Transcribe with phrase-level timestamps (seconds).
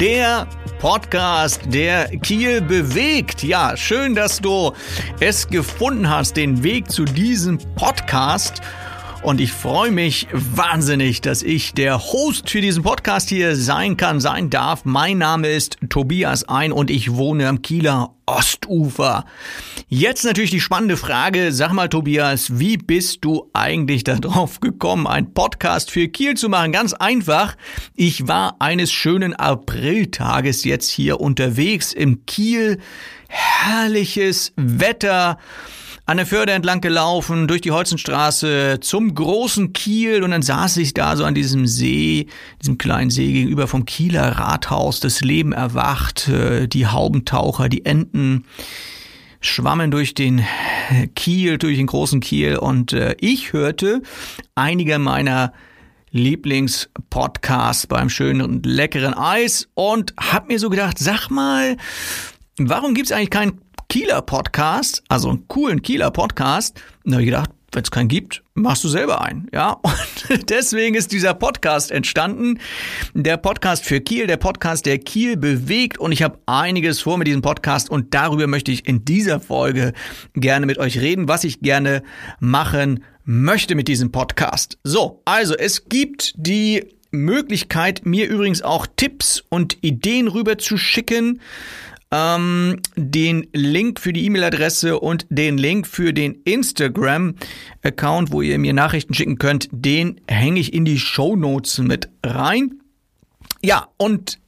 [0.00, 0.46] Der
[0.78, 3.42] Podcast, der Kiel bewegt.
[3.42, 4.72] Ja, schön, dass du
[5.20, 8.62] es gefunden hast, den Weg zu diesem Podcast.
[9.22, 14.18] Und ich freue mich wahnsinnig, dass ich der Host für diesen Podcast hier sein kann,
[14.18, 14.86] sein darf.
[14.86, 19.26] Mein Name ist Tobias Ein und ich wohne am Kieler Ostufer.
[19.88, 21.52] Jetzt natürlich die spannende Frage.
[21.52, 26.72] Sag mal, Tobias, wie bist du eigentlich darauf gekommen, einen Podcast für Kiel zu machen?
[26.72, 27.56] Ganz einfach.
[27.94, 32.78] Ich war eines schönen Apriltages jetzt hier unterwegs im Kiel.
[33.28, 35.36] Herrliches Wetter
[36.10, 40.24] an der Förde entlang gelaufen, durch die Holzenstraße zum großen Kiel.
[40.24, 42.26] Und dann saß ich da so an diesem See,
[42.60, 48.44] diesem kleinen See gegenüber vom Kieler Rathaus, das Leben erwacht, äh, die Haubentaucher, die Enten
[49.40, 50.44] schwammen durch den
[51.14, 52.56] Kiel, durch den großen Kiel.
[52.56, 54.02] Und äh, ich hörte
[54.56, 55.52] einige meiner
[56.10, 61.76] Lieblingspodcasts beim schönen und leckeren Eis und hab mir so gedacht, sag mal,
[62.58, 66.80] warum gibt's eigentlich keinen Kieler Podcast, also einen coolen Kieler Podcast.
[67.04, 69.48] Da habe ich gedacht, wenn es keinen gibt, machst du selber einen.
[69.52, 69.80] Ja,
[70.30, 72.60] und deswegen ist dieser Podcast entstanden.
[73.14, 75.98] Der Podcast für Kiel, der Podcast, der Kiel bewegt.
[75.98, 79.92] Und ich habe einiges vor mit diesem Podcast und darüber möchte ich in dieser Folge
[80.34, 82.04] gerne mit euch reden, was ich gerne
[82.38, 84.78] machen möchte mit diesem Podcast.
[84.84, 91.40] So, also es gibt die Möglichkeit, mir übrigens auch Tipps und Ideen rüber zu schicken
[92.10, 98.72] ähm, den Link für die E-Mail-Adresse und den Link für den Instagram-Account, wo ihr mir
[98.72, 102.80] Nachrichten schicken könnt, den hänge ich in die Show Notes mit rein.
[103.62, 104.38] Ja, und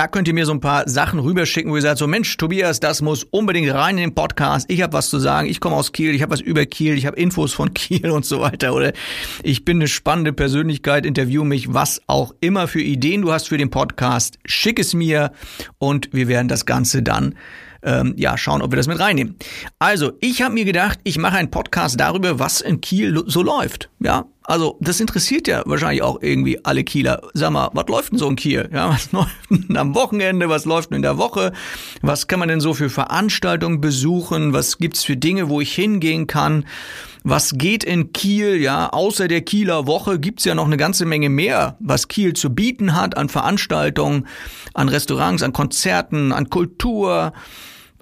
[0.00, 2.80] da könnt ihr mir so ein paar Sachen rüberschicken, wo ihr sagt, so Mensch, Tobias,
[2.80, 4.64] das muss unbedingt rein in den Podcast.
[4.70, 5.46] Ich habe was zu sagen.
[5.46, 8.24] Ich komme aus Kiel, ich habe was über Kiel, ich habe Infos von Kiel und
[8.24, 8.72] so weiter.
[8.72, 8.94] Oder
[9.42, 13.58] ich bin eine spannende Persönlichkeit, interview mich, was auch immer für Ideen du hast für
[13.58, 14.38] den Podcast.
[14.46, 15.32] Schick es mir
[15.76, 17.34] und wir werden das Ganze dann
[17.82, 19.36] ähm, ja, schauen, ob wir das mit reinnehmen.
[19.78, 23.90] Also, ich habe mir gedacht, ich mache einen Podcast darüber, was in Kiel so läuft.
[23.98, 27.22] Ja, also das interessiert ja wahrscheinlich auch irgendwie alle Kieler.
[27.34, 28.68] Sag mal, was läuft denn so in Kiel?
[28.72, 30.48] Ja, was läuft denn am Wochenende?
[30.48, 31.52] Was läuft denn in der Woche?
[32.02, 34.52] Was kann man denn so für Veranstaltungen besuchen?
[34.52, 36.64] Was gibt's für Dinge, wo ich hingehen kann?
[37.22, 38.60] Was geht in Kiel?
[38.60, 42.50] Ja, außer der Kieler Woche gibt's ja noch eine ganze Menge mehr, was Kiel zu
[42.50, 44.26] bieten hat an Veranstaltungen,
[44.74, 47.32] an Restaurants, an Konzerten, an Kultur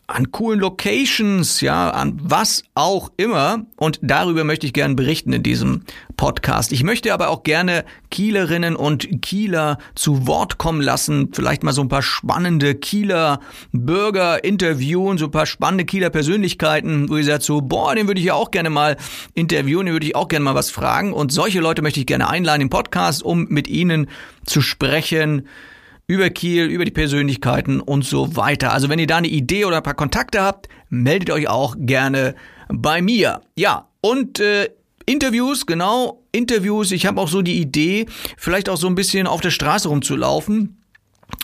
[0.09, 3.67] an coolen Locations, ja, an was auch immer.
[3.77, 5.83] Und darüber möchte ich gerne berichten in diesem
[6.17, 6.73] Podcast.
[6.73, 11.29] Ich möchte aber auch gerne Kielerinnen und Kieler zu Wort kommen lassen.
[11.35, 13.41] Vielleicht mal so ein paar spannende Kieler
[13.73, 18.21] Bürger interviewen, so ein paar spannende Kieler Persönlichkeiten, wo ihr sagt so, boah, den würde
[18.21, 18.97] ich ja auch gerne mal
[19.35, 21.13] interviewen, den würde ich auch gerne mal was fragen.
[21.13, 24.09] Und solche Leute möchte ich gerne einladen im Podcast, um mit ihnen
[24.47, 25.47] zu sprechen
[26.09, 28.73] über Kiel, über die Persönlichkeiten und so weiter.
[28.73, 32.35] Also wenn ihr da eine Idee oder ein paar Kontakte habt, meldet euch auch gerne
[32.69, 33.43] bei mir.
[33.57, 34.71] Ja, und äh,
[35.05, 36.93] Interviews, genau, Interviews.
[36.93, 40.79] Ich habe auch so die Idee, vielleicht auch so ein bisschen auf der Straße rumzulaufen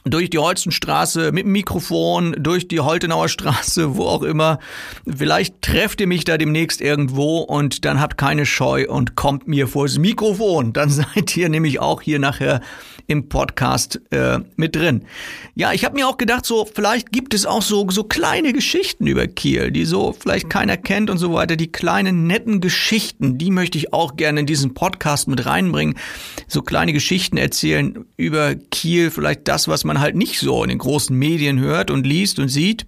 [0.05, 4.59] durch die Holzenstraße mit dem Mikrofon, durch die Holtenauer Straße, wo auch immer.
[5.07, 9.69] Vielleicht trefft ihr mich da demnächst irgendwo und dann habt keine Scheu und kommt mir
[9.69, 10.73] vors Mikrofon.
[10.73, 12.61] Dann seid ihr nämlich auch hier nachher
[13.07, 15.05] im Podcast äh, mit drin.
[15.55, 19.07] Ja, ich habe mir auch gedacht, so vielleicht gibt es auch so so kleine Geschichten
[19.07, 21.57] über Kiel, die so vielleicht keiner kennt und so weiter.
[21.57, 25.97] Die kleinen netten Geschichten, die möchte ich auch gerne in diesen Podcast mit reinbringen.
[26.49, 30.79] So kleine Geschichten erzählen über Kiel, vielleicht das, was man halt nicht so in den
[30.79, 32.87] großen Medien hört und liest und sieht.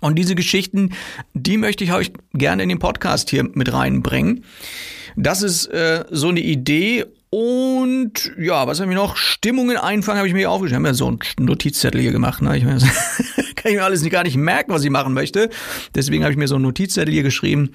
[0.00, 0.90] Und diese Geschichten,
[1.34, 4.44] die möchte ich euch gerne in den Podcast hier mit reinbringen.
[5.16, 9.16] Das ist äh, so eine Idee und ja, was habe ich noch?
[9.16, 10.84] Stimmungen einfangen habe ich mir hier aufgeschrieben.
[10.84, 12.40] Ich habe ja so einen Notizzettel hier gemacht.
[12.40, 12.56] Ne?
[12.56, 12.78] Ich mir,
[13.56, 15.50] kann ich mir alles nicht, gar nicht merken, was ich machen möchte.
[15.94, 17.72] Deswegen habe ich mir so einen Notizzettel hier geschrieben.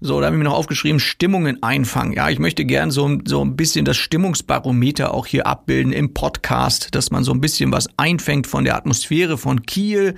[0.00, 2.14] So, da habe ich mir noch aufgeschrieben, Stimmungen einfangen.
[2.14, 6.94] Ja, ich möchte gern so, so ein bisschen das Stimmungsbarometer auch hier abbilden im Podcast,
[6.94, 10.14] dass man so ein bisschen was einfängt von der Atmosphäre von Kiel.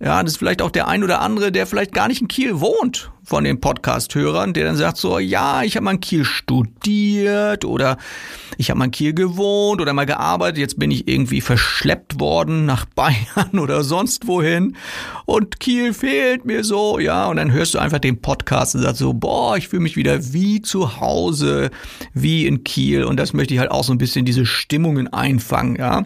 [0.00, 2.60] Ja, das ist vielleicht auch der ein oder andere, der vielleicht gar nicht in Kiel
[2.60, 7.64] wohnt von den Podcast-Hörern, der dann sagt so, ja, ich habe mal in Kiel studiert
[7.64, 7.96] oder
[8.58, 12.66] ich habe mal in Kiel gewohnt oder mal gearbeitet, jetzt bin ich irgendwie verschleppt worden
[12.66, 14.76] nach Bayern oder sonst wohin.
[15.24, 18.98] Und Kiel fehlt mir so, ja, und dann hörst du einfach den Podcast und sagst
[18.98, 21.70] so, boah, ich fühle mich wieder wie zu Hause,
[22.12, 23.04] wie in Kiel.
[23.04, 26.04] Und das möchte ich halt auch so ein bisschen diese Stimmungen einfangen, ja.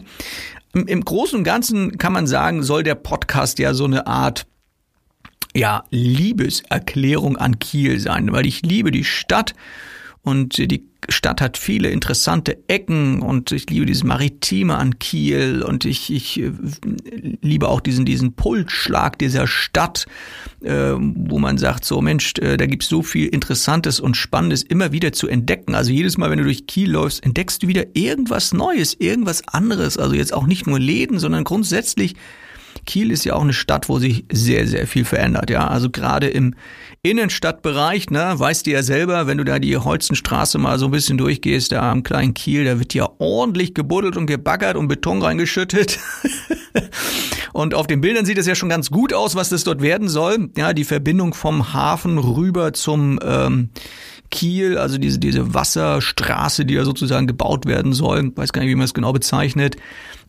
[0.75, 4.47] Im Großen und Ganzen kann man sagen, soll der Podcast ja so eine Art
[5.59, 9.55] ja, Liebeserklärung an Kiel sein, weil ich liebe die Stadt
[10.23, 15.85] und die Stadt hat viele interessante Ecken und ich liebe dieses Maritime an Kiel und
[15.85, 16.53] ich, ich äh,
[17.41, 20.07] liebe auch diesen, diesen Pulsschlag dieser Stadt,
[20.63, 24.93] äh, wo man sagt, so Mensch, äh, da gibt's so viel Interessantes und Spannendes immer
[24.93, 25.75] wieder zu entdecken.
[25.75, 29.99] Also jedes Mal, wenn du durch Kiel läufst, entdeckst du wieder irgendwas Neues, irgendwas anderes.
[29.99, 32.15] Also jetzt auch nicht nur Läden, sondern grundsätzlich
[32.89, 35.51] Kiel ist ja auch eine Stadt, wo sich sehr, sehr viel verändert.
[35.51, 36.55] Ja, also gerade im
[37.03, 41.19] Innenstadtbereich, ne, weißt du ja selber, wenn du da die Holzenstraße mal so ein bisschen
[41.19, 45.99] durchgehst, da am kleinen Kiel, da wird ja ordentlich gebuddelt und gebaggert und Beton reingeschüttet.
[47.53, 50.09] und auf den Bildern sieht es ja schon ganz gut aus, was das dort werden
[50.09, 50.49] soll.
[50.57, 53.69] Ja, die Verbindung vom Hafen rüber zum ähm,
[54.31, 58.33] Kiel, also diese, diese Wasserstraße, die da sozusagen gebaut werden soll.
[58.37, 59.77] weiß gar nicht, wie man es genau bezeichnet.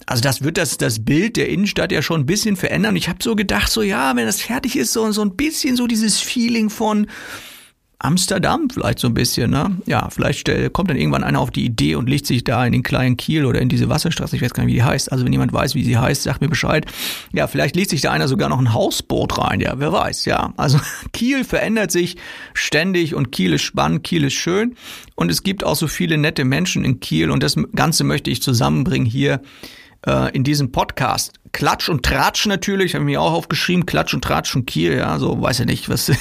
[0.05, 2.95] Also das wird das, das Bild der Innenstadt ja schon ein bisschen verändern.
[2.95, 5.87] Ich habe so gedacht, so ja, wenn das fertig ist, so, so ein bisschen so
[5.87, 7.07] dieses Feeling von
[8.01, 9.77] Amsterdam vielleicht so ein bisschen, ne?
[9.85, 12.71] Ja, vielleicht äh, kommt dann irgendwann einer auf die Idee und legt sich da in
[12.71, 15.11] den kleinen Kiel oder in diese Wasserstraße, ich weiß gar nicht, wie die heißt.
[15.11, 16.85] Also wenn jemand weiß, wie sie heißt, sagt mir Bescheid.
[17.33, 20.53] Ja, vielleicht legt sich da einer sogar noch ein Hausboot rein, ja, wer weiß, ja.
[20.55, 20.79] Also
[21.11, 22.15] Kiel verändert sich
[22.53, 24.75] ständig und Kiel ist spannend, Kiel ist schön
[25.15, 28.41] und es gibt auch so viele nette Menschen in Kiel und das Ganze möchte ich
[28.41, 29.41] zusammenbringen hier
[30.05, 31.33] äh, in diesem Podcast.
[31.51, 35.17] Klatsch und Tratsch natürlich, habe ich mir auch aufgeschrieben, Klatsch und Tratsch und Kiel, ja,
[35.17, 36.11] so weiß ja nicht, was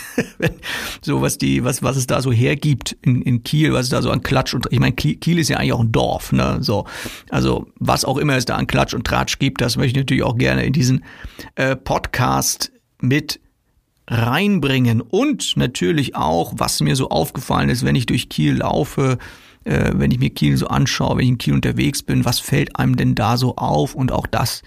[1.03, 4.01] so was die, was, was es da so hergibt in, in Kiel, was es da
[4.01, 6.59] so an Klatsch und ich meine, Kiel ist ja eigentlich auch ein Dorf, ne?
[6.61, 6.87] So.
[7.31, 10.23] Also was auch immer es da an Klatsch und Tratsch gibt, das möchte ich natürlich
[10.23, 11.05] auch gerne in diesen
[11.57, 13.41] äh, Podcast mit
[14.09, 15.01] reinbringen.
[15.01, 19.19] Und natürlich auch, was mir so aufgefallen ist, wenn ich durch Kiel laufe,
[19.65, 22.77] äh, wenn ich mir Kiel so anschaue, wenn ich in Kiel unterwegs bin, was fällt
[22.77, 23.95] einem denn da so auf?
[23.95, 24.63] Und auch das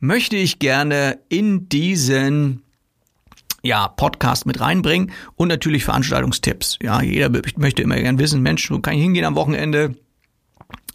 [0.00, 2.62] möchte ich gerne in diesen
[3.62, 6.78] ja, Podcast mit reinbringen und natürlich Veranstaltungstipps.
[6.82, 9.94] Ja, jeder möchte immer gern wissen, Mensch, wo kann ich hingehen am Wochenende?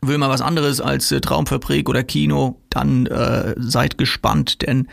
[0.01, 2.61] Will mal was anderes als äh, Traumfabrik oder Kino?
[2.69, 4.87] Dann äh, seid gespannt, denn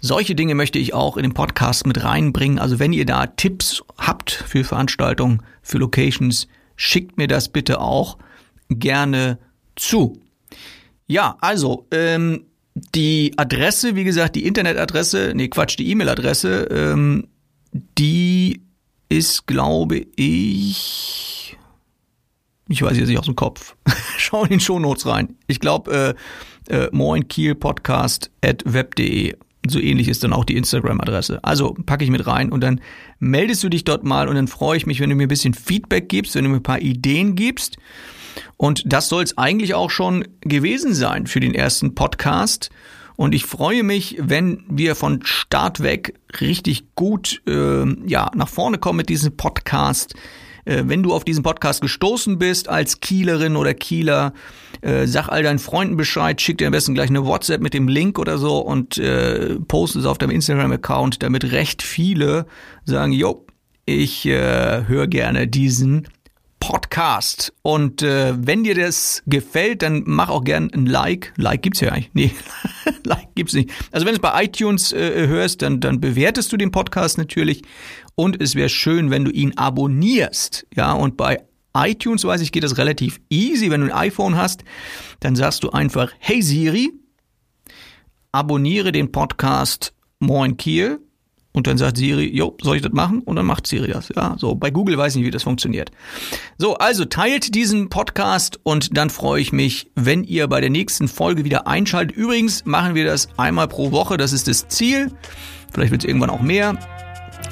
[0.00, 2.58] solche Dinge möchte ich auch in den Podcast mit reinbringen.
[2.58, 8.18] Also wenn ihr da Tipps habt für Veranstaltungen, für Locations, schickt mir das bitte auch
[8.68, 9.38] gerne
[9.76, 10.20] zu.
[11.06, 12.46] Ja, also ähm,
[12.94, 17.28] die Adresse, wie gesagt, die Internetadresse, nee, Quatsch, die E-Mail-Adresse, ähm,
[17.98, 18.62] die
[19.08, 21.56] ist, glaube ich,
[22.68, 23.76] ich weiß jetzt nicht aus dem Kopf.
[24.16, 25.36] Schau in den Shownotes rein.
[25.46, 26.16] Ich glaube,
[26.68, 28.30] äh, äh, moinkielpodcast
[29.66, 31.42] so ähnlich ist dann auch die Instagram-Adresse.
[31.42, 32.80] Also packe ich mit rein und dann
[33.18, 35.54] meldest du dich dort mal und dann freue ich mich, wenn du mir ein bisschen
[35.54, 37.76] Feedback gibst, wenn du mir ein paar Ideen gibst.
[38.56, 42.70] Und das soll es eigentlich auch schon gewesen sein für den ersten Podcast.
[43.16, 48.78] Und ich freue mich, wenn wir von Start weg richtig gut äh, ja, nach vorne
[48.78, 50.14] kommen mit diesem Podcast.
[50.64, 54.32] Äh, wenn du auf diesen Podcast gestoßen bist als Kielerin oder Kieler,
[54.80, 57.88] äh, sag all deinen Freunden Bescheid, schick dir am besten gleich eine WhatsApp mit dem
[57.88, 62.46] Link oder so und äh, post es auf deinem Instagram-Account, damit recht viele
[62.84, 63.46] sagen, jo,
[63.84, 66.06] ich äh, höre gerne diesen
[66.62, 67.52] Podcast.
[67.62, 71.32] Und äh, wenn dir das gefällt, dann mach auch gern ein Like.
[71.36, 72.10] Like gibt's ja eigentlich.
[72.14, 72.30] Nee,
[73.02, 73.70] Like gibt's nicht.
[73.90, 77.62] Also wenn du es bei iTunes äh, hörst, dann, dann bewertest du den Podcast natürlich.
[78.14, 80.66] Und es wäre schön, wenn du ihn abonnierst.
[80.74, 81.42] Ja, und bei
[81.74, 83.70] iTunes, weiß ich, geht das relativ easy.
[83.70, 84.64] Wenn du ein iPhone hast,
[85.20, 86.92] dann sagst du einfach, hey Siri,
[88.32, 91.00] abonniere den Podcast Moin Kiel.
[91.54, 93.20] Und dann sagt Siri, jo, soll ich das machen?
[93.20, 94.08] Und dann macht Siri das.
[94.16, 94.54] Ja, so.
[94.54, 95.90] Bei Google weiß ich nicht, wie das funktioniert.
[96.56, 101.08] So, also teilt diesen Podcast und dann freue ich mich, wenn ihr bei der nächsten
[101.08, 102.16] Folge wieder einschaltet.
[102.16, 104.16] Übrigens machen wir das einmal pro Woche.
[104.16, 105.12] Das ist das Ziel.
[105.72, 106.78] Vielleicht wird es irgendwann auch mehr.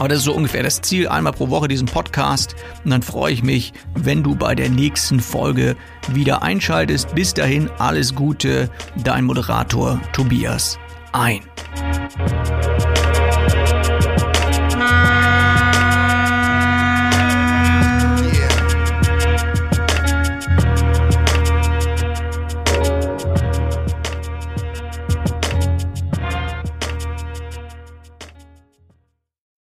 [0.01, 2.57] Aber das ist so ungefähr das Ziel, einmal pro Woche diesen Podcast.
[2.85, 5.77] Und dann freue ich mich, wenn du bei der nächsten Folge
[6.09, 7.15] wieder einschaltest.
[7.15, 8.71] Bis dahin alles Gute,
[9.05, 10.79] dein Moderator Tobias
[11.13, 11.41] ein.